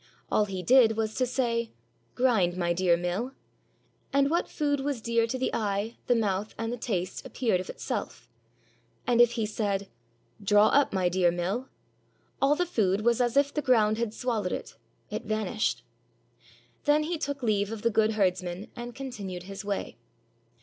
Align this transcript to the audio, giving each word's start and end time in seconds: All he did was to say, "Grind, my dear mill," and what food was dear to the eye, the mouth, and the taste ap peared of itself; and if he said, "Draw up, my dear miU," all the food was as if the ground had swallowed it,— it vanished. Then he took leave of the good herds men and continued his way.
All 0.31 0.45
he 0.45 0.63
did 0.63 0.97
was 0.97 1.13
to 1.13 1.27
say, 1.27 1.69
"Grind, 2.15 2.57
my 2.57 2.73
dear 2.73 2.97
mill," 2.97 3.33
and 4.11 4.31
what 4.31 4.49
food 4.49 4.79
was 4.79 4.99
dear 4.99 5.27
to 5.27 5.37
the 5.37 5.53
eye, 5.53 5.97
the 6.07 6.15
mouth, 6.15 6.55
and 6.57 6.73
the 6.73 6.77
taste 6.77 7.23
ap 7.23 7.35
peared 7.35 7.59
of 7.59 7.69
itself; 7.69 8.27
and 9.05 9.21
if 9.21 9.33
he 9.33 9.45
said, 9.45 9.89
"Draw 10.43 10.69
up, 10.69 10.91
my 10.91 11.07
dear 11.07 11.29
miU," 11.29 11.67
all 12.41 12.55
the 12.55 12.65
food 12.65 13.01
was 13.01 13.21
as 13.21 13.37
if 13.37 13.53
the 13.53 13.61
ground 13.61 13.99
had 13.99 14.11
swallowed 14.11 14.51
it,— 14.51 14.75
it 15.11 15.25
vanished. 15.25 15.83
Then 16.85 17.03
he 17.03 17.19
took 17.19 17.43
leave 17.43 17.71
of 17.71 17.83
the 17.83 17.91
good 17.91 18.13
herds 18.13 18.41
men 18.41 18.69
and 18.75 18.95
continued 18.95 19.43
his 19.43 19.63
way. 19.63 19.97